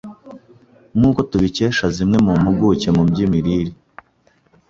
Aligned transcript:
Nk’uko 0.97 1.19
tubikesha 1.29 1.85
zimwe 1.95 2.17
mu 2.25 2.33
mpuguke 2.39 2.89
mu 2.95 3.03
by’imirire 3.09 3.73